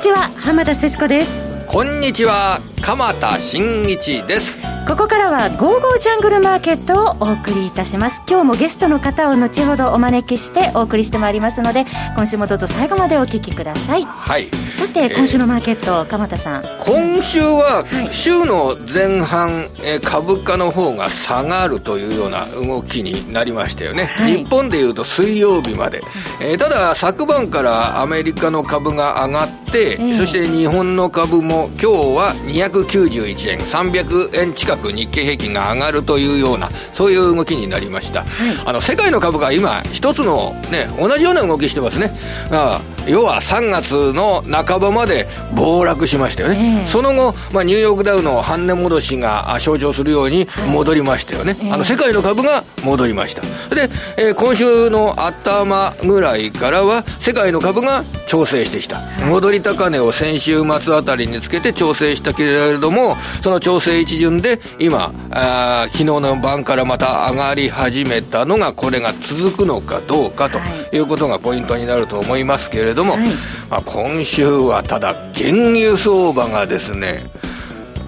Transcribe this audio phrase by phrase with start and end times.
[0.00, 1.50] ちは浜田節子です。
[1.66, 4.58] こんにちは鎌田新一です。
[4.90, 8.24] ここからは「ゴーゴージャングルマーケット」をお送りいたします。
[8.28, 11.86] 今日もゲストの方を後ほどお招きしてお送りしてまいりますので
[12.16, 14.02] 今週もどうぞ最後までお聞きください。
[14.02, 14.48] はい。
[14.68, 16.64] さて今週のマーケット、鎌田さん。
[16.80, 24.38] 今週は週の前半、えー株価の方が下がるというような動きになりましたよね、はい。
[24.38, 26.02] 日本でいうと水曜日まで、
[26.40, 30.18] えーただ昨晩からアメリカの株が上がって、ええ。
[30.18, 38.24] そして日本の株も今日は291円300円近く日経平均が上がるというようなそういう動きになりました、
[38.64, 42.18] あの世界の株が今一つのね同じような動きしてますね。
[42.50, 46.86] ああ要は3月の半ばまで暴落しましたよね、ええ。
[46.86, 51.72] その後、まあ、ニューヨークダウの半値戻しがあ象徴するように戻りましたよね、ええ。
[51.72, 53.42] あの世界の株が戻りました。
[53.74, 70.96] で、えー今週の頭ぐらいからは世界の株が調整してきた、戻り高値を先週末あたりにつけて調整したけれどもその調整一巡で今あー昨日の晩からまた上がり始めたのがこれが続くのかどうかとはい。
[70.96, 73.28] いうことがポイントになると思いますけれども、はい。
[73.70, 77.22] まあ、今週はただ原油相場がですね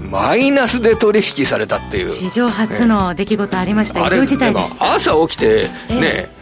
[0.01, 2.09] マイナスで取引されたっていう。
[2.11, 4.37] 史上初の出来事ありました、あれで
[4.79, 6.29] 朝起きてね、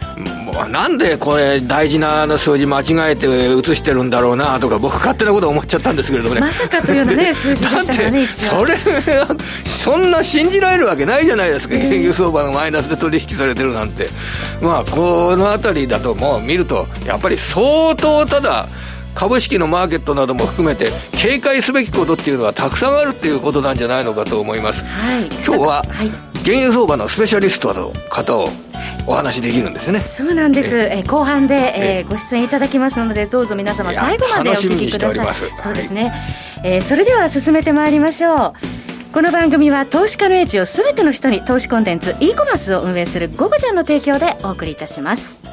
[0.69, 6.41] なんでこれ大事な数字間違えて写してるんだろうなとか僕勝手なこと思っちゃったんですけれどもね。
[6.41, 8.75] まさかというようなね 数字でしたかそれ
[9.65, 14.09] そんな信じられるわけないじゃないですか、原油相場がマイナスで取引されてるなんて。
[14.61, 18.67] まあこの辺りだともう見るとやっぱり相当ただ
[19.15, 25.25] 株式のマーケットなども含めて警戒すべきことっていうのはたくさんあるっていうことなんじゃないのかと思います、はい。
[25.45, 28.49] 今日ははい原油相場のスペシャリストの方を
[29.07, 30.01] お話しできるんですよね。
[30.01, 35.51] そうなんです、えー後半で、ええーご出演いただきますのでどうぞ皆様最後までお聞きください。
[35.57, 36.11] そうですね、
[36.63, 38.53] えーそれでは進めてまいりましょう。
[39.13, 45.43] この番組は投資家の英知をすべての人に投資コンテンツ e コマースを運営する「ゴゴジャン」の提供でお送りいたします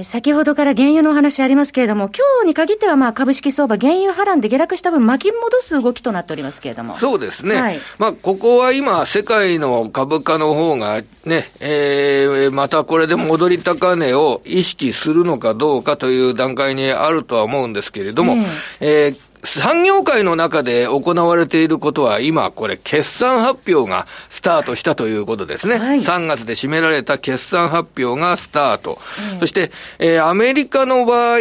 [0.00, 6.98] えー先ほどから原油のお話ありますけれども、今日に限ってはまあ株式相場、原油波乱で下落した分、巻き戻す動きとなっておりますけれども。
[6.98, 7.60] そうですね。
[7.60, 18.36] はいまあ、ここは今、世界の株価の方がね、えー、またこれで戻り高値を意識するのかどうかという段階にあるとは思うんですけれども、
[18.80, 25.76] えー産業界の中で行われていることは今これ決算発表がスタートしたということですね。
[25.78, 28.98] はい3月で占められた決算発表がスタート。
[29.40, 31.38] そして、えーアメリカの場合、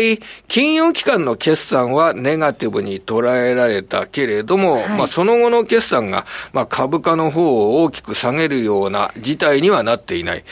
[0.47, 10.43] 金融機関の決算はネガティブに捉えられたけれども、はいまあその後の決算が、まあ株価の方を大きく下げるような事態にはなっていない。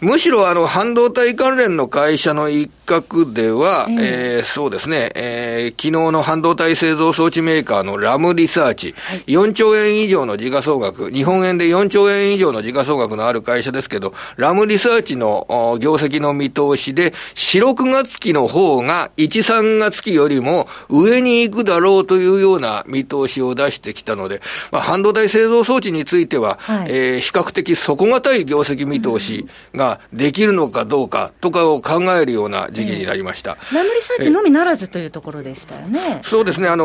[0.00, 8.94] むしろあの半導体関連の会社の一角では、えーそうですね、えー昨日の半導体製造装置メーカーのラムリサーチ、
[9.26, 26.86] 4兆円以上の時価総額、日本円で4兆円以上の時価総額のある会社ですけど、ラムリサーチのお業績の見通しで、4、6月期の方が1、3月期よりも上に行くだろうというような見通しを出してきたので、まあ、半導体製造装置については、はい。
[26.88, 33.56] えー比較的底堅い業績見通しができるのかどうかとかを考えるような時期になりました。
[33.74, 36.20] ラムリサーチのみならずというところでしたよね。
[36.22, 36.84] そうですね、あの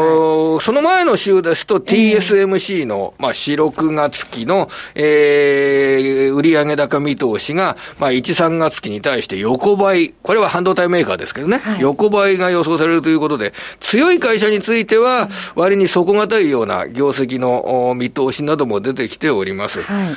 [0.58, 11.82] ーその前の週ですと TSMC の、まあ、4、6月期の、えー、売上高見通しが、まあ、1、3月期に対して横ばい、これは半導体メーカーですけどね、はい。
[11.82, 19.82] 横ばいが予想されるということで、強い会社については、割に底堅いような業績のお見通しなども出てきております。
[19.82, 20.16] はい。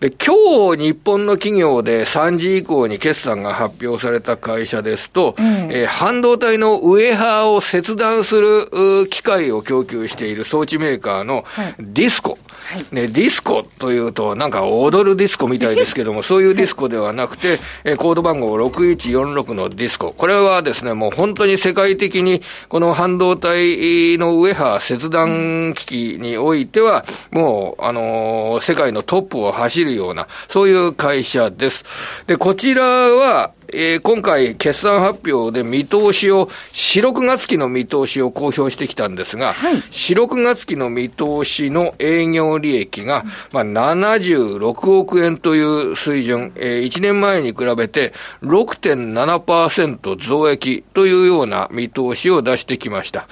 [0.00, 12.38] で、今日日本の企業で3時以降に決算が発表された会社ですと、うんえー半導体のウエハーを切断する機械を供給している装置メーカーのはいディスコ。
[12.66, 20.12] はいね、ディスコというとなんか踊るディスコみたいですけども、そういうディスコではなくて、えーコード番号6146のディスコ。
[20.12, 31.84] これはですね、もう本当に世界的にこの半導体のウエハー切断機器においては、もう、あのー世界のトップを走るような、そういう会社です。
[32.26, 53.26] で、こちらは、えー今回決算発表で見通しを、4、6月期の見通しを公表してきたんですが、はい4、6月期の見通しの営業利益が、まあ、76億円という水準、え1年前に比べて6.7%増益というような見通しを出してきました。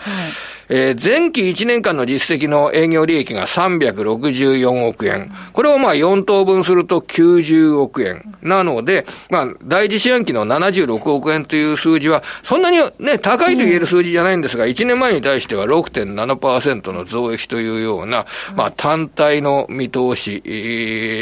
[0.69, 5.31] えー前期1年間の実績の営業利益が364億円。
[5.53, 8.35] これをまあ4等分すると90億円。
[8.43, 20.43] なので、まあ、第一四半前期の76億円という数字は、そんなにね、高いと言える数字じゃないんですが、1年前に対しては6.7%の増益というような、まあ、単体の見通し、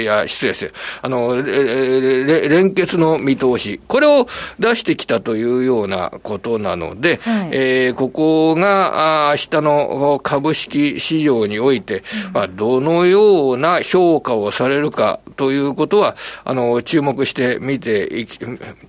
[0.04, 0.72] や、失礼して、
[1.02, 4.26] あの、連結の見通し、これを
[4.58, 18.38] 出してきたというようなことなので、はい、えー、ここが、あ明日の株式市場において、まあ、どのような評価をされるかということは、あの、注目して見ていき、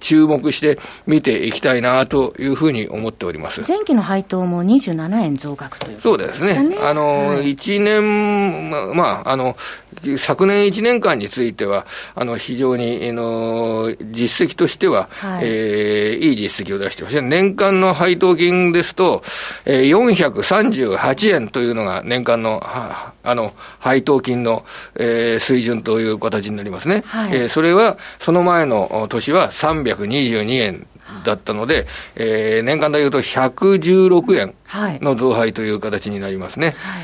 [0.03, 0.77] 注目して
[1.07, 3.61] 見ていきたいなというふうに思っております。
[3.67, 6.53] 前期の配当も27円増額ということですね。
[6.53, 6.77] そうですね。
[6.81, 9.55] あの、はい、1年、まあ、あの、
[10.17, 11.85] 昨年1年間については、
[12.15, 17.21] あの、非常に、あの、実績としては、はい、えー、いい実績を出してます。
[17.21, 19.23] 年間の配当金ですと、
[19.65, 24.65] えー、438円というのが年間の、はあの、配当金の、
[24.95, 27.03] えー、水準という形になりますね。
[27.05, 29.51] はい、えー、それは、その前の年は
[29.95, 30.87] 322円
[31.25, 34.55] だったので、えー、年間でいうと116円
[35.01, 36.75] の増配という形になりますね。
[36.77, 37.03] はい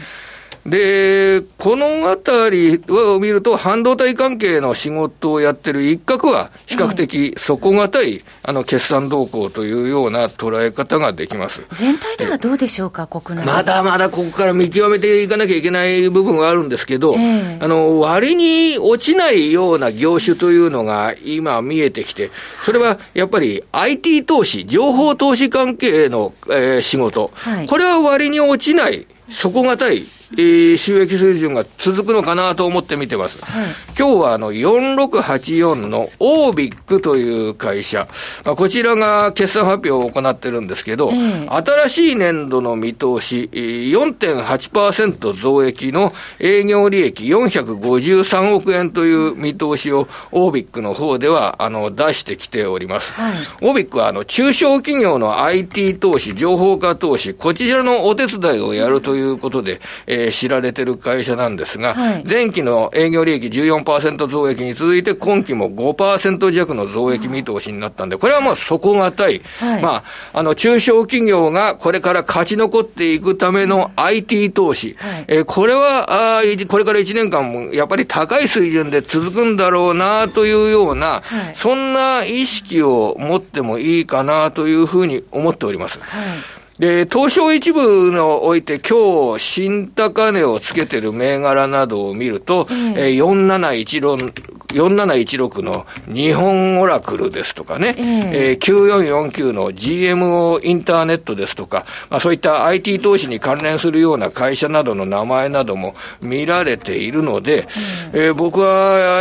[0.66, 11.62] で、このあたりを見ると、半導体関係の仕事をやってる一角は、比較的底堅い、あの、決算動向というような捉え方ができます。
[11.72, 13.46] 全体ではどうでしょうか、国内。
[13.46, 22.32] まだまだここから見極めていかなきゃいけない部分はあるんですけど、えー、あの、割に落ちないような業種というのが今見えてきて、
[22.66, 30.04] それはやっぱり IT 投資、情報投資関係の、えー、仕事、はい、これは割に落ちない、底堅い
[30.34, 33.44] えー、収益水準が続くのかなと思って見てます。
[33.44, 33.66] はい、
[34.00, 38.07] 今日はあの4684のオービックという会社、
[38.46, 53.12] まあ、こちらが決算発表を行ってるんですけど、えー、新しい年度の見通し、4.8%増益の営業利益453億円という見通しをオービックの方ではあの出してきております。
[53.12, 63.88] はい、オービックはあの中小企業の IT 投資、情報化投資、こちらのお手伝いをやるということで、えーえー、知られてる会社なんですが、はい、前期の営業利益14%
[64.27, 70.03] 増益に続いて、今期も5%弱の増益見通しになったんで、これはもう底堅い、はい、ま
[70.33, 86.00] あ、あの、中小企業がこれから勝ち残っていくための IT 投資、はい、えー、これは、あこれから1年間もやっぱり高い水準で続くんだろうなというような、はい、そんな意識を持ってもいいかなというふうに思っております。
[86.00, 107.68] はいで、東証一部のおいて今日新高値をつけてる銘柄などを見ると、うん、えー、4716 4716の日本オラクルですとかね、えー、えー、9449の GMO インターネットですとか、まあそういった IT 投資に関連するような会社などの名前なども見られているので、
[108.13, 108.68] うん、えー、僕は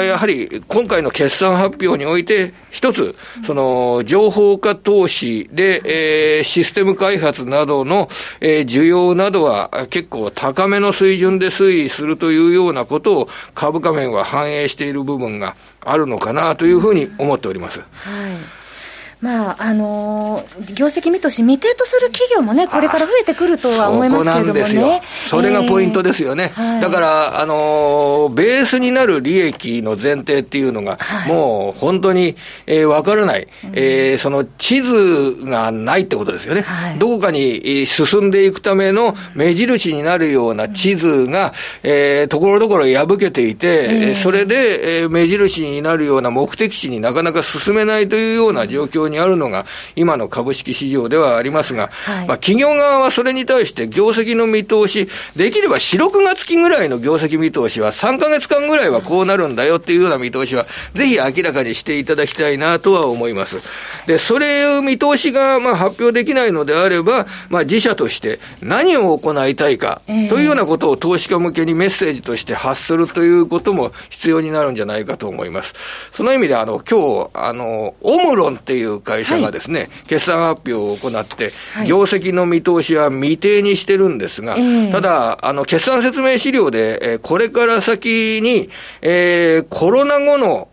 [0.02, 3.16] やはり今回の決算発表において、一つ、
[3.46, 8.08] その、情報化投資で、えー、システム開発などの、
[8.40, 17.80] えー、需要などは結構高めの水準で推移するというようなことを株価面は反映している部分があるのかなというふうに思っております。
[17.80, 18.57] はい
[19.20, 25.02] まああのー、業績見通し未定とする企業もね、これから増えてくるとは思いますけれどもね。
[25.28, 26.52] それがポイントですよね。
[26.56, 36.62] えーはい、だから、あのー、ベースになる利益の前提っていうのが、はい、もう本当に、えー、わからない、うん、えー、その地図がないってことですよね。
[36.62, 63.58] はい、どこかに進んでいくための目印になるような地図が、えー、ところどころ破けていて、えー、それで、えー、目印になるような目的地になかなか進めないというような状況にあるのが、今の株式市場ではありますが、はい、まあ、企業側はそれに対して業績の見通し、できれば4、6月期ぐらいの業績見通しは、3か月間ぐらいはこうなるんだよっていうような見通しは、ぜひ明らかにしていただきたいなとは思います。
[64.06, 75.74] で、それを見通しが、まあ、発表できないのであれば、まあ、自社として何を行いたいか、というようなことを投資家向けにメッセージとして発するということも必要になるんじゃないかと思います。
[76.12, 81.50] その意味で、あの、今日、あの、オムロンっていう会社がですね、はい、決算発表を行って、
[81.86, 84.56] 業績の見通しは未定にしてるんですが、
[84.92, 88.68] ただ、あの、決算説明資料で、えー、これから先に、
[89.02, 90.68] えー、コロナ後の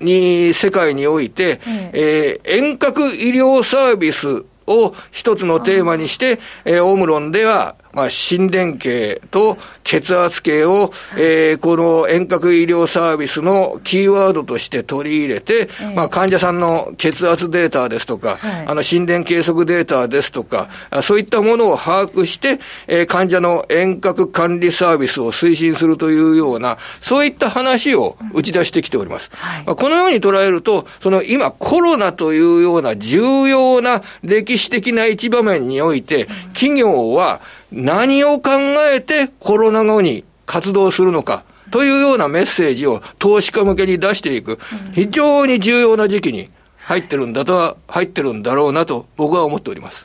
[0.00, 1.60] に、世界において、
[1.92, 20.68] えー、遠隔医療サービスを一つのテーマにして、えー、オムロンでは、まあ、心電計と血圧計を、えー、この遠隔医療サービスのキーワードとして取り入れて、まあ、患者さんの血圧データですとか、あの心電計測データですとか、
[21.02, 29.30] そういったものを把握して、えー、患者の遠隔管理サービスを推進するというような、そういった話を打ち出してきております。
[29.64, 37.40] まあ、このように捉えると、その今コロナというような重要な歴史的な一場面において、企業は
[37.72, 38.50] 何を考
[38.94, 41.44] えてコロナ後に活動するのか。
[41.70, 44.58] というようなメッセージを投資家向けに出していく、
[44.92, 50.04] 非常に重要な時期に入ってるんだとは、入ってるんだろうなと僕は思っております。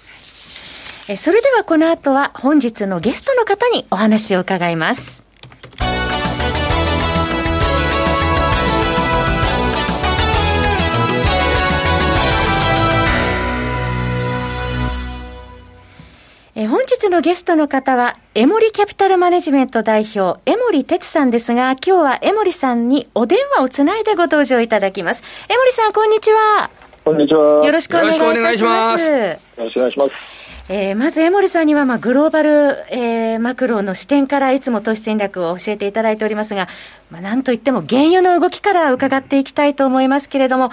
[1.18, 5.24] それではこの後は本日のゲストの方にお話を伺います。
[16.54, 25.24] え本日のゲストの方は、エモリキャピタルマネジメント代表、江森哲さんですが、今日は江森さんにお電話をつないでご登場いただきます。
[25.48, 26.70] 江森さん、こんにちは。
[27.06, 27.66] こんにちは。
[27.66, 28.20] よろしくお願いし
[28.66, 29.06] ます。
[29.06, 30.12] よろしくお願いします。
[30.68, 32.50] えー、まず江森さんには、まあ、グローバル、
[32.90, 36.68] えー、マクロの視点からいつも投資戦略を教えていただいておりますが、
[37.10, 40.72] まあ、なんといっても原油の動きから伺っていきたいと思いますけれども、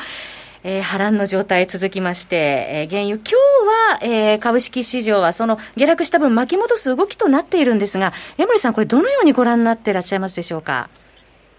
[0.65, 10.89] えー、波乱の状態続きまして、えー、原油、今日は、えー、株式市場はその下落した分巻き戻す動きとなっているんですが、江森さん、これどのようにご覧になっていらっしゃいますでしょうか？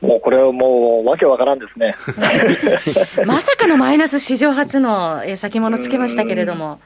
[0.01, 1.93] もうこれはもう、わけわからんですね。
[3.27, 6.79] まさかのマイナス史上初の先物つけましたけれども。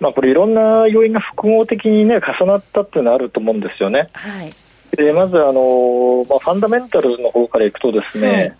[0.00, 4.08] まあ、これ、いろんな要因が複合的に、ね、重なったっていうのはあると思うんですよね。
[4.12, 4.52] はい、
[4.96, 8.52] でまずあの、まあ、ファンダメンタルズの方からいくとですね、はい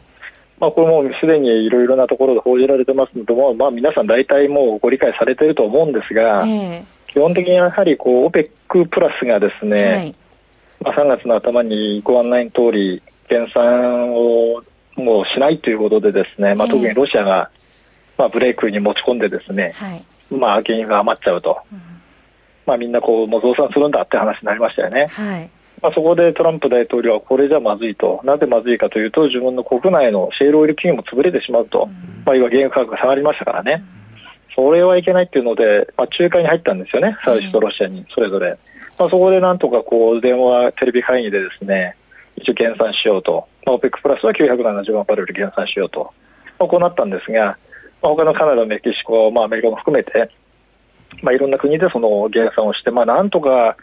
[0.61, 10.15] まあ、これもすでにいろいろなところで報じられてますので、まあ、皆さん大体もうご理解されていると思うんですが、えー、基本的にやはりこう OPEC プラスがですね、はい、
[10.81, 14.63] まあ、3月の頭にご案内の通り、減産を
[14.97, 17.51] もうしないということでですね、まあ、特にロシアが、
[18.17, 21.81] まあ、ブレイクに持ち込んでですね、はい、まあ、原油が余っちゃうと、うん、
[22.67, 25.07] まあ、みんなこうもう増産するんだって話になりましたよね。
[25.09, 25.51] はい
[25.83, 31.87] まあ、そこでトランプ大統領はこれじゃまずいと、なぜまずいかというと、自分の国内のシェールオイル企業も潰れてしまうと、
[32.25, 33.85] まあ、いわゆる原油価格が下がりましたからね、
[34.55, 38.59] それはいけないっていうので、まあ、仲介に入ったんですよね、サウジとロシアにそれぞれ。
[38.99, 41.95] まあ、そこでなんとかこう電話、テレビ会議でですね
[42.37, 46.13] 一応減産しようと、まあ、OPEC プラスは970万バレル減産しようと、
[46.59, 47.57] まあ、こうなったんですが、
[48.03, 50.31] まあ、他のカナダ、メキシコ、まあ、アメリカも含めて、
[51.23, 53.77] まあ、いろんな国でその減産をして、まあ、なんとか、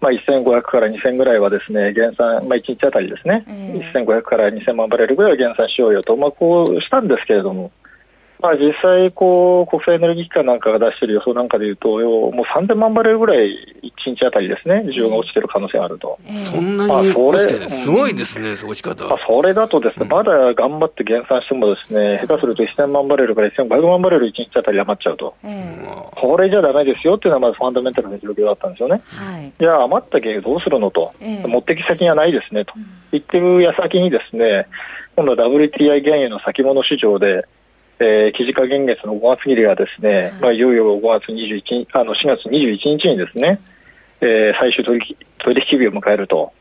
[0.00, 7.70] まあ、1500から2000ぐらいはですね減産、まあ、1日あたりですね、えー、1500から2000万バレルぐらいは減産しようよと、まあ、こうしたんですけれども、
[8.40, 16.18] まあ、実際こう、国際エネルギー機関なんかが出している予想なんかでいうと、もう3000万バレルぐらい、1日あたりですね、需要が落ちてる可能性があると。
[16.26, 19.06] えー、そんなに落ちてる、すごいですね、落ち方。
[19.06, 25.34] まあ、それだとですね、まだ頑張って減産してもですね、下手すると1000万バレルから1500万バレル1日あたり余っちゃうと。
[25.44, 29.02] えー、これじゃだめですよっていうのはまずファンダメンタルな状況だったんですよね。
[29.06, 32.72] はい、じゃあ余った原油どうするのと、えー、持ってき先がないですねと、
[33.12, 34.66] 言ってる矢先にですね、
[35.16, 37.44] 今度は WTI 原油の先物市場で、
[38.00, 43.60] えー、記事化現月の5月切りがですね、まあ、いよいよ5月21あの4月21日にですね、
[44.20, 46.52] えー、最終取引取引日を迎えると、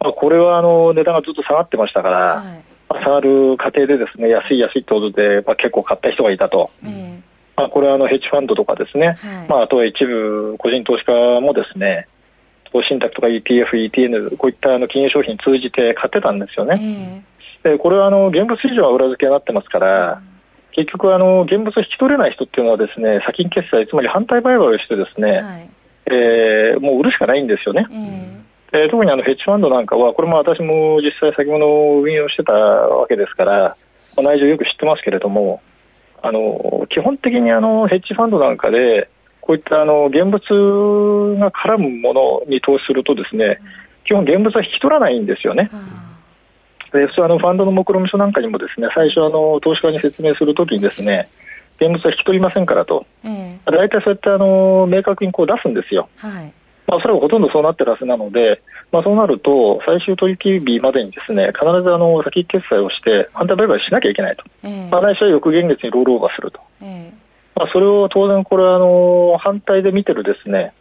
[0.00, 6.70] まあ、これはあの値段がずっと下がってましたから、はい、まあ、下がる過程でですね安い安いってことで、まあ、結構買った人がいたと。
[6.82, 7.22] うん
[7.54, 12.08] まあ、これはあのヘッジファンドとかですね、はい、まあ、あとは一部個人投資家もですね、
[12.88, 17.22] 信託とか ETF、ETN、こういったあの金融商品通じて買ってたんですよね。
[17.64, 20.32] えー、でこれはあの現物市場は裏付けになってますから、うん。
[20.72, 25.70] 結局あの、現物を引き取れない人っていうのはですね先金決済、つまり反対売買をしてですね、はい、
[26.06, 27.86] えー、もう売るしかないんですよね。
[28.72, 33.76] えー、特にあのヘッジファンドなんかは、これも私も実際、先物を運用してたわけですから、
[34.16, 35.62] 内情よく知ってますけれども、
[36.22, 39.08] あの基本的にあのヘッジファンドなんかで、
[39.40, 43.58] こういったあの現物が絡むものに投資すると、ですね
[44.04, 45.70] 基本、現物は引き取らないんですよね。
[45.72, 46.12] うん
[46.92, 51.28] で普通あのファンドの目論見書なんかにもですね最初あの投資家に説明するときにですね
[51.76, 56.08] 現物は引き取りませんからと、えー、大体そうやってあの明確にこう出すんですよ。
[56.16, 56.52] はい。
[56.86, 58.60] まあ、それはほとんどそうなってるはずなので、
[58.90, 70.74] まあ、そうなると、最終取引日までにですね必ずあの先決済をして、反対売買しなきゃいけないと、えー、まあ、来週は翌現月にロールオーバーすると、えー、まあ、それを当然、これはあの反対で見てるですね、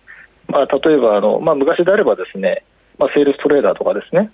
[0.47, 2.65] まあ、例えばあの、まあ、昔であればですね、
[2.97, 4.29] まあ、セールストレーダーとかですね、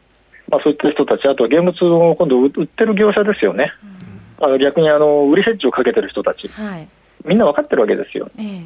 [0.50, 3.97] まあ、そういった人たち、あと現物を今度売ってる業者ですよね、うん、
[4.40, 6.88] あの逆にあの売りヘッジをかけてる人たち、はい、
[7.26, 8.66] みんな分かってるわけですよ、えー、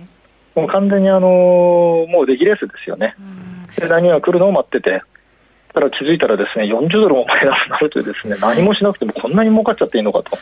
[0.55, 1.19] もう完全にあの
[2.09, 3.15] もう出来レースですよね。
[3.77, 5.01] で何が来るのを待ってて、
[5.73, 10.37] ただ気づいたらですね、40ドルもマイナスになるというですね、何もしなくてもこんなに儲かっちゃっていいのかと。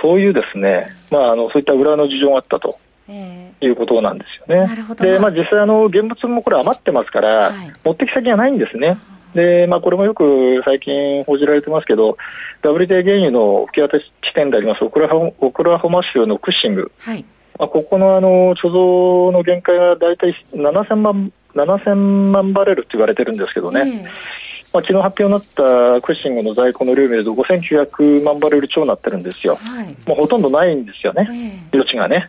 [0.00, 2.78] そういうですね、まあ、あのそういった裏の事情があったと。
[3.06, 4.84] いうことなんですよね。
[4.96, 8.98] で、まあ、実際あの、現物もこれ余ってますから、はい、持ってき先がないんですね。
[9.34, 12.16] で、まあ、これもよく最近報じられてますけど、
[12.62, 17.24] WTA 原油の吹き渡し地点でありますオクラホオクラホマ州のクッシング、はい、
[17.58, 21.94] まあ、ここのあの貯蔵の限界が大体7000万 ,7000
[22.30, 23.80] 万バレルって言われてるんですけどね。
[23.80, 32.28] えーまあ、昨日発表になったクッシングの在庫の量を見ると5900万バレル超になってるんですよ、はい、もうほとんどないんですよね、えー、余地がね。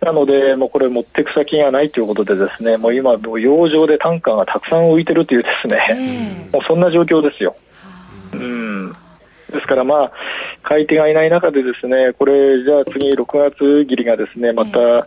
[0.00, 7.56] なので、もうこれ、持っていく先がないということで、ですねもう今、もう洋上で単価がたくさん浮いてるという、ですね、えー、もうそんな状況ですよ。
[8.32, 8.92] うん。
[9.50, 10.12] ですから、まあ、
[10.62, 15.06] 買い手がいない中で、ですねこれ、じゃあ次、6月切りがですねまた、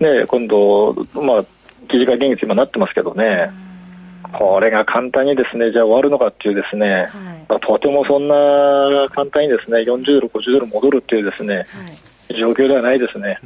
[0.00, 1.44] ね、今度、まあ、
[1.88, 3.50] 記事が現実今なってますけどね。
[4.32, 7.08] これが簡単にですねじゃあ終わるのかっていうですね、
[7.46, 11.62] はい、とてもそんな簡単にですね40ドル、50ドル戻るっていうですね、は
[12.30, 13.38] い、状況ではないですね。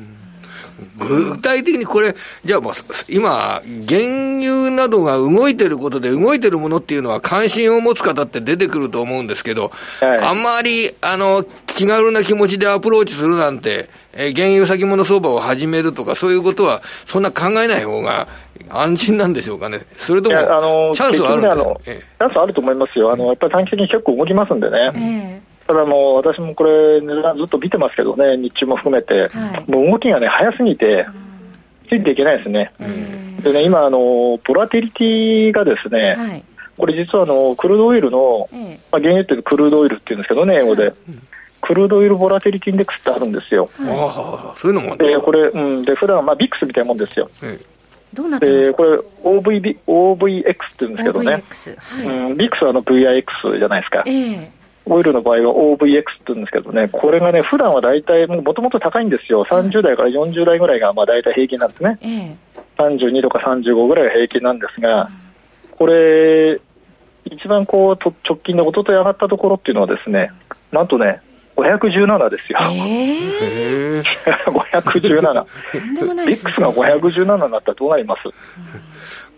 [0.98, 2.72] 具体的にこれ、じゃあもう
[3.08, 4.00] 今、原
[4.40, 18.28] 油などが動いてることで、動いてるものっていうのは関心を持つ方って出てくると思うんですけど、はい、あんまりあの気軽な気持ちでアプローチするなんて、え原油先物相場を始めるとか、そういうことは、そんな考えない方が
[18.68, 25.37] 安心なんでしょうかね、それとも、あのチャンスはあるんですか、ね、チャンスあると思いますよ、あのやっぱり短期的に結構動きますんでね。
[25.68, 31.06] ただもう私もこれ、値段ずっと見てますけどね、日中も含めて、はい、もう動きがね、早すぎて、
[31.90, 32.72] ついていけないですね。
[33.42, 36.44] でね、今あの、ボラティリティがですね、はい、
[36.78, 38.48] これ実はあのクルードオイルの、
[38.90, 40.94] まあ、原油っていうクルードオイルっていうんですけどね、英語で。
[41.60, 43.68] クルードオイルボラティリティインデックスってあるんですよ。
[43.74, 47.28] はい、そういうのもでこれ、うん、で普段まあビックスみたいなもんですよ。
[48.14, 52.28] どうなってますこれ OVB OVX って言うんですけどね、はい。
[52.30, 54.48] うん、ビックスはあの VIX じゃないですか、えー、
[54.88, 55.84] オイルの場合は OVX って
[56.28, 62.36] 言うんですけどね、これがね、普段は大体、もともと高いんですよ、30代から40代ぐらいがまあ大体平均なんですね、ええ、
[62.78, 65.08] 32とか35ぐらいが平均なんですが、
[65.72, 66.60] これ、
[67.24, 70.30] 一番こう直近で一昨日上がったところっていうのはですね、
[70.72, 71.20] なんとね、
[71.56, 72.58] 517ですよ。
[72.62, 74.02] えー、
[74.46, 76.26] 517。
[76.26, 78.22] ビックスが517になったらどうなります、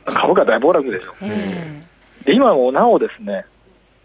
[0.04, 1.14] 株価大暴落でしょ。
[1.22, 3.46] えー、で今もなおですね、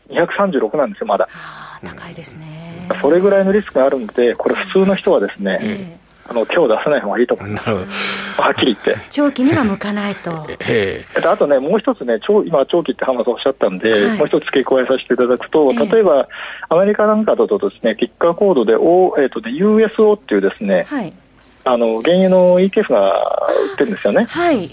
[0.09, 1.27] 236なんですよ、まだ。
[1.83, 2.87] 高いですね。
[3.01, 7.69] それぐらいのリスクがあるので、これ普通の人はですね、えー、あの手を出さない方がいいと思います。
[8.41, 9.05] はっきり言って。
[9.09, 10.31] 長期には向かないと。
[10.67, 16.27] えー、あとね、もう一つね、今、長期って浜田さんおっしゃったんで、はい、もう一つ付け加えさせていただくと、例えば、
[16.69, 21.13] アメリカなんかだとですね、キッカーコードで、O えーとね、USO っていうですね、はい、
[21.63, 24.25] あの原油の ETF が売ってるんですよね。
[24.25, 24.69] はい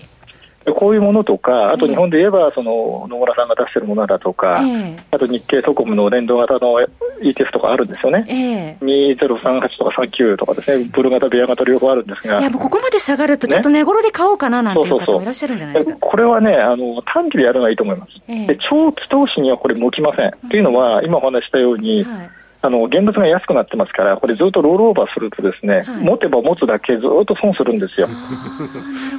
[0.71, 6.79] こういうものとか、あと日本で言えば、その野村さんが出しているものだとか、えー、あと日経ソコムの連動型の
[7.21, 20.51] ETF とかあるんですよね、えー、2038とか39とかですね、ブル型、ベア型両方あるんですが、いやもうここまで下がると、ちょっと値頃で買おうかななんていう方もいらっしゃるんじゃないですか、これはねあの、短期でやるのがいいと思います、えー、で長期投資にはこれ、向きません。
[20.51, 22.31] というのは、今お話したように、はい
[22.65, 28.09] あの現物が安くなってますから、これずっとロールオーバーすると、ですね、はい、持てば持つだけずっと損するんですよ、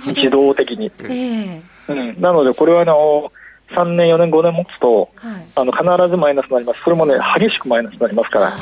[0.08, 0.90] 自動的に。
[1.00, 3.30] えー、うん、なので、これはあの
[3.72, 8.54] 3年、4年、5年持つと、はい、あの必ずマイナスになります、それもね、激しくマイナスになりますから、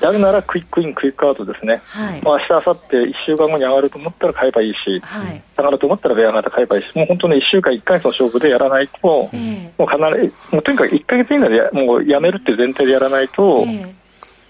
[0.00, 2.20] やるなら quick in、quick out ですね、はい。
[2.22, 14.05] まあ明日明後日1週間後に上がると思ったら買えばいいし、はい、下がると思ったらベア型買えばいいし、もう本当に1週間、1か月の勝負でやらないと、えー、もう必ず、もうとにかく1か月以内でもうやめるっていう前提でやらないと、えー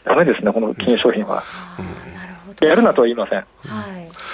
[0.07, 1.43] だめですね、この金融商品は。
[2.61, 3.45] やるなとは言いません、は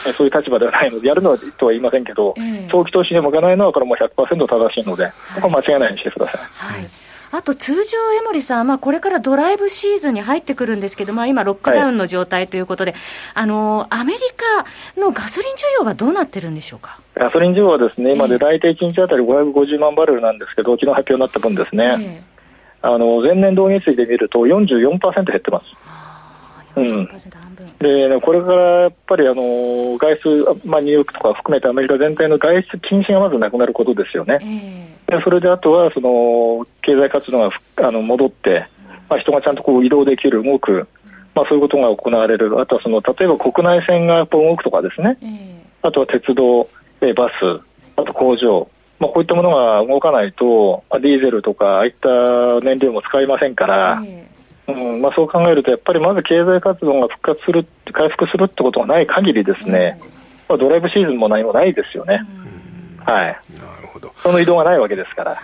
[0.08, 6.40] い、そういう立場ではないので、やるのとは言いませんけど、えー、長期投資に向かないのは、これも100%正しいので、ここは間違いないようにしてください。
[6.40, 6.90] はい。
[7.34, 13.00] あと通常、江森さん、まあ、これからドライブシーズンに入ってくるんですけど、まあ、今、ロックダウンの状態ということで、はい、
[13.34, 17.00] あのアメリカのガソリン需要はどうなってるんでしょうか？
[17.14, 21.96] ガソリン需要はですね、今で大体1日あたり550万バレルなんですけど、昨日発表になった分ですね。
[21.98, 22.31] えー
[22.82, 25.92] あの前年同月比で見ると44%減ってます。
[26.74, 27.08] うん、
[27.78, 37.50] でこれからやっぱりあの外出、まあ、ニューヨークとか含めてアメリカ全体の外出禁止がまずなくなることですよね、えー、でそれであとはその経済活動が
[37.86, 38.66] あの戻って、
[39.10, 40.88] まあ、人がちゃんとこう移動できる、動く、
[41.34, 46.66] まあ、そういうことが行われる、あとはその例えば国内線が動くとかですね、えー、あとは鉄道、
[47.14, 47.62] バス、
[47.96, 48.66] あと工場、
[49.02, 52.08] まあ、こういったものが動かないと、ディーゼルとか、ああいった
[52.64, 54.00] 燃料も使いませんから、
[54.68, 59.98] うんまあ、そう考えると、やっぱりまず経済活動が復活する、回復するってことがない限りですね、
[60.48, 62.20] まあ、ドライブシーズンも何もないですよね。
[63.04, 63.38] はい。
[63.58, 64.12] なるほど。
[64.18, 65.36] その移動がないわけですから。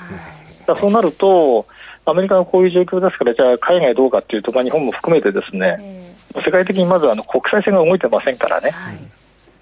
[0.65, 1.67] だそうなると、
[2.05, 8.71] アメリカがこういう状況ですから、じゃあ海外どうかっていうと、まあ、日本も含めてですね、えー、世界的にまずあの国際線が動いてませんからね。
[8.71, 8.99] はい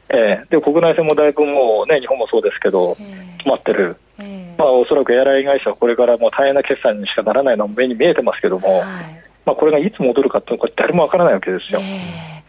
[0.09, 2.97] えー、で国内線もだいぶもうね、日本もそうですけど、
[3.47, 8.85] 止まってる、えー、まあ、おそらくエアライン会社はこれからもう大変な決算にしかならないのも目に見えてますけども、はい、
[9.45, 11.81] まあ、これがいつ戻るかっていうのは、誰もわからないわけですよ。
[11.81, 12.43] え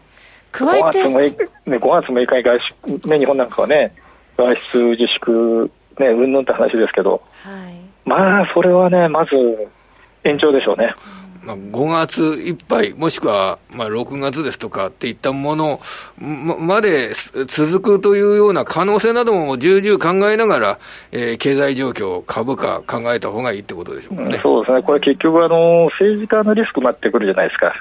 [0.52, 2.58] ー、加えて？5月 ,6 日、ね、5月6日に外
[3.00, 3.94] 出、ね、日本なんかはね、
[4.36, 9.30] 外出自粛、ね、うんぬんって話ですけど、はい、まあ、それはね、まず
[10.24, 10.94] 延長でしょうね。
[11.42, 15.80] まあ、5月いっぱい、もしくはまあ6月ですとかっていったもの
[16.18, 17.12] まで
[17.46, 20.78] 続くというような可能性なども重々考えながら、
[21.12, 27.74] えー、経済状況、株価、考えた方がいいってことでしょうかね、うん、そうですね、これ結局あの、政治家のリスクになってくるじゃないですか。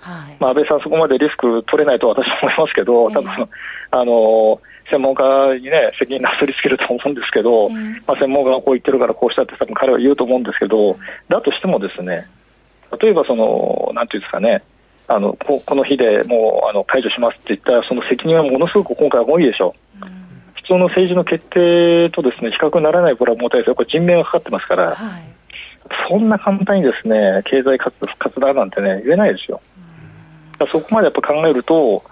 [0.00, 0.36] はい。
[0.38, 3.48] まあ、安倍さん、そこまでリスク取れないと私は思いますけど、多分、えー、
[3.90, 12.26] あの専門家にね、責任なすりつけると思うんですけど、えー、まあ、専門家がこう言ってるからこうしたって多分彼は言うと思うんですけど、だとしてもですね、
[12.96, 14.62] 例えばその、なんていうんですかね、
[15.06, 20.06] あのここの日でもうあの解除しますって言ったら、その責任はものすごく今回は重いでしょう。
[20.06, 20.12] うん、
[20.54, 25.22] 普通の政治の決定とですね比較にならないこれは重たいですよ、これ人命がかかってますから、はい、
[26.08, 29.60] そんな簡単にですね経済活活動なんてね、言えないですよ。
[30.60, 32.02] うん、そこまでやっぱ考えると、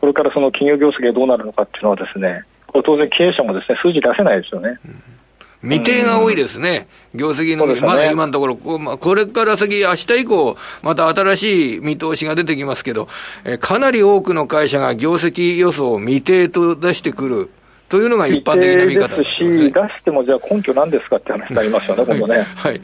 [0.00, 4.78] これからその企業業績がどうなるのかっていうのはですね、これ当然経営者もですね数字出せないですよね。
[4.84, 5.02] うん
[5.62, 6.88] 未定が多いですね。
[7.14, 13.08] 業績の、ね、まだ今のところ、これから先、明日以降、また新しい見通しが出てきますけど、
[13.44, 17.50] えかなり多くの会社が業績予想を未定と出してくる。
[17.92, 22.40] というのが一般的な見方ですし、出してもじゃあ根拠なんですかって話になりますよね、今度ね。
[22.56, 22.80] はい。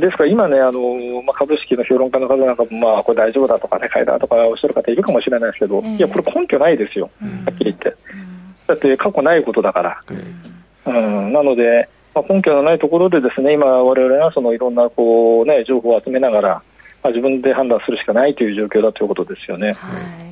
[0.00, 7.08] ですから今ね、あのまあ、株式の評論家の方なんかも、まあ、これ大丈夫だとかね、買いだとかおっしゃる方いるかもしれないですけど、いや、これ根拠ないですよ、
[7.44, 7.94] はっきり言って。
[8.66, 10.02] だって過去ないことだから。
[10.10, 10.53] うん、
[10.86, 16.48] うんなので、まあ、根拠のないところでですね今、我々がそのいろんなこう、ね、情報を集めながら、
[17.02, 19.72] まあ、自分で判断するしかないという状況だということですよね。
[19.72, 20.23] はい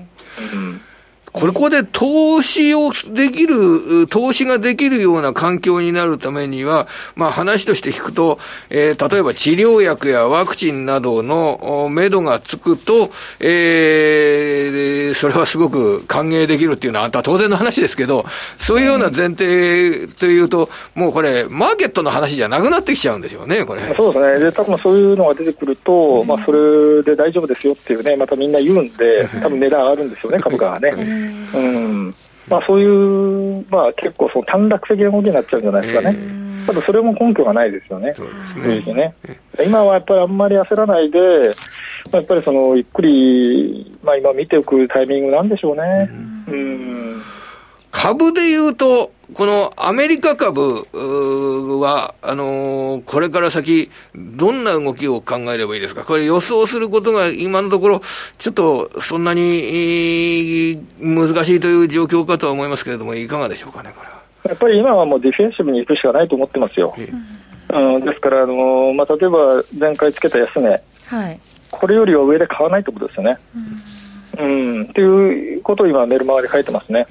[1.33, 18.27] これこで投資をできる、投資ができるような環境になるためには、まあ話として聞くと、えー、例えば治療薬やワクチンなどの目処がつくと、えー、それはすごく歓迎できるっていうのは、当然の話ですけど、
[18.59, 23.81] そういうような前提というと、もうこれ、マーケットの話じゃなくなってきちゃうんでしょうね、これ。
[23.95, 24.45] そうですね。
[24.45, 31.22] で、多分そういうのが出てくると、まあそれで大丈夫ですよっていうね、またみんな言うんで、多分値段上がるんですよね、株価がね。
[31.55, 31.59] う
[32.09, 32.15] ん。
[32.49, 36.17] まあ、そういう、まあ、結構その短絡的な動きになっちゃうんじゃないですかね。
[36.67, 38.27] ただそれも根拠がないですよね、そう
[38.63, 38.95] ですね。
[38.95, 39.15] ね。
[39.67, 41.19] 今はやっぱりあんまり焦らないで、
[42.13, 46.11] やっぱりそのゆっくり、まあ、今見ておくタイミングなんでしょうね。
[46.49, 46.57] うん、う
[47.17, 47.23] ん。
[47.91, 50.61] 株で言うと、このアメリカ株
[51.81, 56.05] は、あのー、これから先、どんな動きを考えればいいですか？
[56.05, 58.01] これ予想することが今のところ、
[58.39, 64.23] ちょっとそんなに難しいという状況かとは思いますけれども、いかがでしょうかね、これは。
[64.45, 66.95] やっぱり今はもうディフェンシブに行くしかないと思ってますよ。
[67.71, 71.41] うん、ですから、あのー、まあ、例えば前回つけた安値、はい、
[71.71, 73.39] これよりは上で買わないということですよね。
[73.57, 73.63] うん
[74.39, 77.07] うん、っていうことを今、メルマガで書いてますね。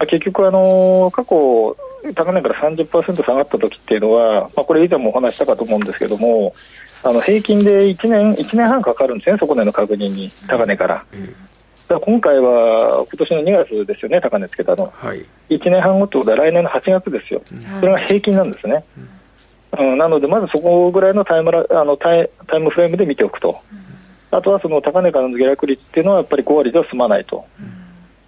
[0.00, 1.76] うん、結局、あの過去、
[2.14, 6.54] 高値から30%下がった時っていうのは、まあ、これ以前もお話したかと思うんですけども、
[7.02, 11.04] あの平均で1年 ,1 年半かかるんですね、底値の確認に、高値から。
[11.12, 17.42] うん、から今回は今年の2月ですよね、高値つけたの、はい、1年半後ってことは来年の8月ですよ、
[17.80, 18.84] それが平均なんですね。
[19.78, 23.60] うん、なので、まずそこぐらいのタイムラあのタイタイムフレームで見ておくと。
[24.30, 27.44] あとはその高値からの下落率っていうのはやっぱり5割では済まないと。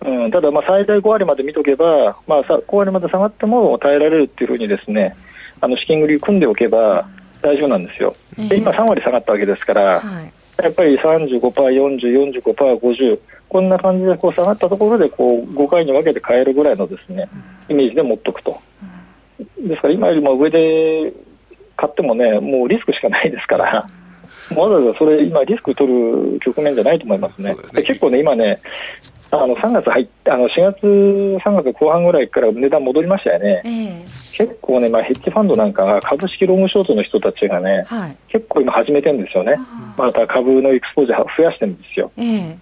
[0.04, 5.16] うん、ただ、最大5割まで見とけば、まあ、5割まで下がっても耐えられるっていうふうにですね
[5.60, 7.08] あの資金繰り組んでおけば
[7.40, 8.14] 大丈夫なんですよ。
[8.36, 17.28] で今、3割下がったわけですから、はい、やっぱり35%、40、45%、50、こんな感じでこう下がったところでこう5回に分けて買えるぐらいのですね
[17.68, 18.58] イメージで持っておくと。
[19.60, 21.12] ですから今よりも上で
[21.76, 23.88] 買ってもね、もうリスクしかないですから。
[24.57, 27.55] わざわざそれ、今、リスク取る局面じゃないと思いますね。
[27.55, 27.83] すね。
[27.83, 28.61] 結構ね、今ね、
[29.35, 30.87] あの3月入っあの4月、
[31.42, 34.02] 3月後半ぐらいから値段戻りましたよね、えー、
[34.37, 39.57] 結構ね、まあ、ヘッジファンドなんかが株式ロングショートの人たちがね、はい、結構今始めてるんですよね、
[39.96, 42.12] また株のエクスポージャー増やしてるんですよ。
[42.18, 42.57] えー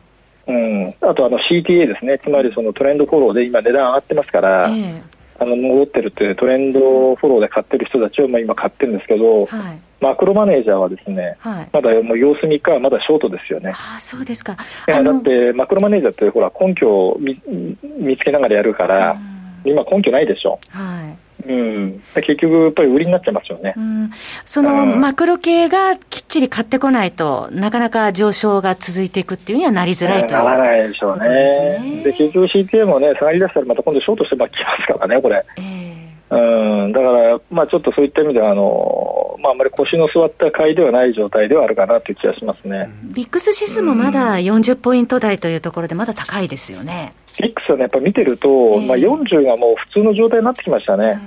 [0.47, 5.03] うん、あとあの CTA ですね、つまりそのトレンドフォローで今、値段上がってますから、えー、
[5.41, 13.73] あの戻ってるってトレンドフォローで買ってる人たちをまあ今買ってるんですけど、はい、マクロマネージャーはですね、はい、まだもう様子見かまだショートですよね。
[13.75, 14.57] あそうですか。
[14.87, 17.41] いやだってマクロマネージャーってほら根拠を見
[17.99, 19.17] 見つけながらやるから、
[19.65, 20.61] 今根拠ないでしょ。
[20.69, 21.30] はい。
[21.47, 23.75] う、結局、やっぱり売りになっちゃいますよね。
[23.77, 24.11] うん、
[24.45, 32.03] そのマクロ系がきっちり買ってこないと、なかなか上昇が続いていくっていうにはなりづらいという、ならないでしょうね。
[32.05, 35.45] で、結局 CTA もね、下がり出したらまた今度ショートしてきますからね、これ。
[35.57, 35.91] えー
[36.31, 42.89] うん、だから、まあ、ちょっとそういった意味ではあの、まあ、あまり腰の座った買いではない状態ではあるかなという気がしますね。
[43.03, 47.15] ビックス指数もまだ40ポイント台というところで、まだ高いですよね。
[47.41, 51.21] ビックスはね、やっぱ見てると、えー、まあ、40がもう普通の状態になってきましたね。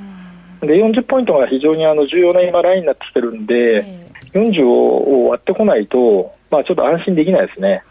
[0.62, 7.84] で40ポイントが非常にあの重要な今、ラインになってきてるんで、えー、40を割ってこないと、まあ、ちょっと安心できないですね。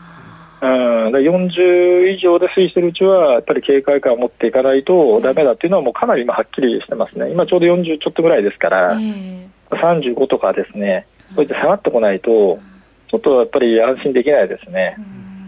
[0.62, 0.68] うん、
[1.08, 12.60] 40以上で推移しているうちは、やっぱり警戒感を持っていかないとだめだっていうのは、もうかなり今、はっきりしてますね、今ちょうど40ちょっとぐらいですから、えー、35とかですね、そうやって下がってこないと、
[13.08, 14.96] ちょっとやっぱり安心できないですね。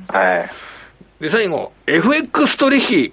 [0.09, 0.51] はい、
[1.25, 3.13] で最後、FX 取引、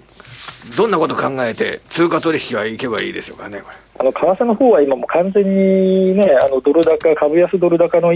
[0.76, 3.62] どんなこと考えて、通貨取引はいけばいいでしょうかね、
[3.98, 8.12] あの為替の方は今、も完全にね、あのドル高、株安ドル高の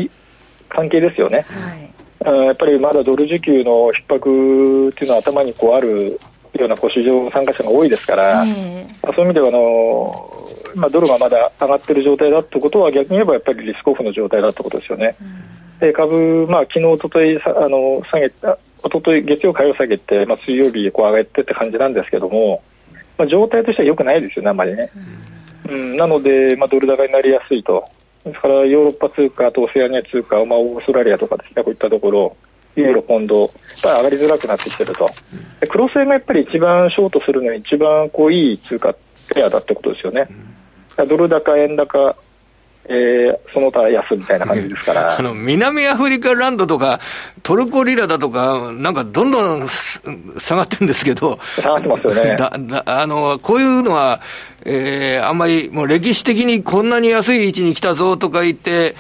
[0.68, 1.46] 関係ですよね。
[1.48, 6.18] はいやっぱりまだドル需給の逼迫っていうのは頭にこうある
[6.54, 15.14] ようなこう市場参加者が多いですから、えー、そういう意味ではあの、まあ、ドルがまだ上がっている状態だということは逆に言えばやっぱりリスクオフの状態だということですよね。
[15.20, 15.26] うん、
[15.80, 22.62] で株、まあ、昨日おとといあの下げたおととい月曜火曜下げて、まあ、水曜日こう上げてって感じなんですけども、
[23.18, 24.90] まあ、状態としては良くないですよね、あまりね。
[25.68, 27.84] うん、うん、なので、まあ、ドル高になりやすいと。
[28.24, 32.36] ですからヨーロッパ通貨とオセアニア通貨、まあ、オーストラリアとかですね、こういったところ、
[32.74, 33.50] ユーロ、ポンド、やっ
[33.82, 35.10] ぱり上がりづらくなってきてると、
[35.60, 38.94] で黒線がやっぱり一番ショートするのに一番こういい通貨
[39.34, 40.28] ペアだってことですよね。
[40.96, 42.16] ドル高、円高、
[42.88, 45.16] えー、その他安みたいな感じですから。
[45.18, 47.01] あの、南アフリカランドとか、
[47.42, 49.68] トルコリラだとか、なんかどんどん
[50.40, 51.38] 下がってるんですけど。
[51.61, 52.37] 下がってますよね。
[52.38, 54.20] だだあの、こういうのは、
[54.64, 58.94] えー、あんまりもう歴史的にこんなに安い位置に来たぞとか言って、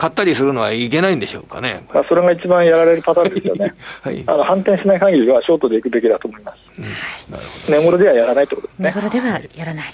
[0.00, 1.84] 買ったりするのはいけないんでしょうかね。
[1.92, 3.74] まあ、それが一番やられるパターンですよね。
[4.00, 6.56] はい、あの反転しない限りはショートでいくべきだと思います。
[6.78, 8.88] うん、なるほど、値頃ではやらないということですね。
[8.88, 9.84] 値頃ではやらない。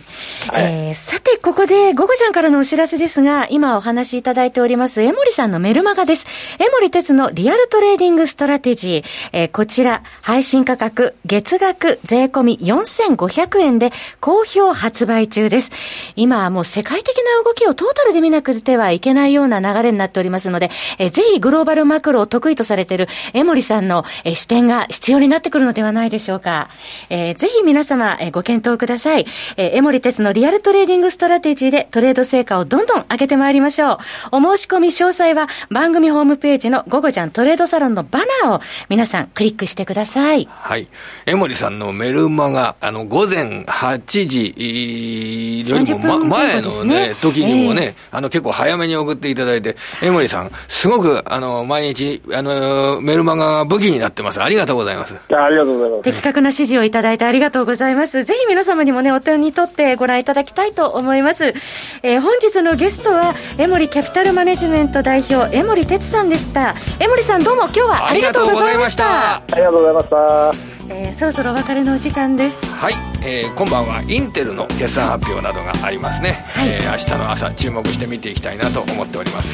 [0.49, 6.29] はい、えー、さて、ここで、ゴゴジャンからのお知らせですが、今お話しいただいております、江守さんのメルマガです。
[6.61, 9.31] 江守哲のリアルトレーディングストラテジー。
[9.33, 13.90] えー、こちら、配信価格、月額税込み4500円で
[14.21, 15.73] 好評発売中です。
[16.14, 26.69] 今はもう世界的な動きをトータルで見なくてはいけないような流れになっておりますので、えー、ぜひグローバルマクロを得意とされている江守さんの、えー、視点が必要になってくるのではないでしょうか。
[27.11, 29.27] えー、ぜひ皆様、えー、ご検討ください。
[29.57, 33.99] えー、江守哲のリアルトレーディングストラテジーでトレード成果をどんどん上げてまいりましょう。
[34.33, 40.49] お申し込み詳細は番組ホームページのゴゴジャントレードサロンのバナーを皆さんクリックしてください。
[40.51, 40.89] はい。
[41.25, 54.42] 江森さんのメルマが、あの、午前8時よりも、ま、前のね、時にもね、えー、あの、結構早めに送っていただいて、江森さん、すごく、あの、毎日、あの、メルマガが武器になってます。
[54.42, 55.14] ありがとうございます。
[55.31, 56.03] ありがとうございます。
[56.03, 58.25] 的確な指示をいただいてありがとうございます。
[58.25, 61.55] ぜひ皆様にもね、お手に取ってご覧いただきたいと思います。
[62.03, 66.75] えー、本日のゲストは、江森キャピタルマネジメント代表、江森哲さんでした。
[66.99, 69.37] 江森さんどうも今日はありがとうございました。
[69.37, 70.76] ありがとうございました。
[70.88, 72.64] えー、そろそろお別れのお時間です。
[72.66, 79.49] はい、えー、今晩はインテルの決算発表などがありますね、はい、えー、明日の朝注目して見ていきたいなと思っております、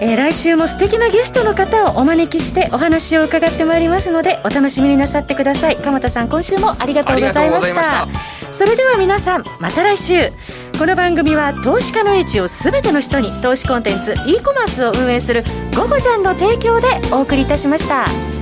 [0.00, 5.76] えー、来週も素敵なゲストの方をお招きしてお話を伺ってまいりますのでお楽しみになさってください。
[5.76, 8.08] 鎌田さん今週もありがとうございました。
[8.52, 10.30] それでは皆さんまた来週。
[10.78, 15.44] この番組は投資家の位置を全ての人に投資コンテンツ e コマースを運営する
[15.76, 18.39] 「ゴゴジャン」の提供でお送りいたしました。